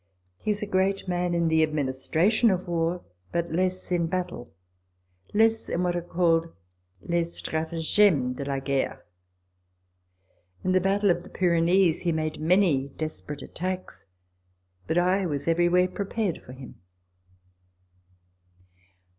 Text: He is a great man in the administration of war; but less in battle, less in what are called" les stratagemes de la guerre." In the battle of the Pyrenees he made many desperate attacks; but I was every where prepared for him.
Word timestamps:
He 0.39 0.49
is 0.49 0.63
a 0.63 0.65
great 0.65 1.07
man 1.07 1.35
in 1.35 1.47
the 1.47 1.61
administration 1.61 2.49
of 2.49 2.67
war; 2.67 3.05
but 3.31 3.51
less 3.51 3.91
in 3.91 4.07
battle, 4.07 4.51
less 5.31 5.69
in 5.69 5.83
what 5.83 5.95
are 5.95 6.01
called" 6.01 6.51
les 7.13 7.39
stratagemes 7.39 8.33
de 8.35 8.43
la 8.45 8.57
guerre." 8.59 9.05
In 10.63 10.71
the 10.71 10.81
battle 10.81 11.11
of 11.11 11.21
the 11.21 11.29
Pyrenees 11.29 12.01
he 12.01 12.11
made 12.11 12.41
many 12.41 12.87
desperate 12.87 13.43
attacks; 13.43 14.07
but 14.87 14.97
I 14.97 15.27
was 15.27 15.47
every 15.47 15.69
where 15.69 15.87
prepared 15.87 16.41
for 16.41 16.53
him. 16.53 16.81